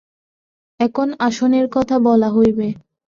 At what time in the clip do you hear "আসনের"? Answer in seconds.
1.19-1.65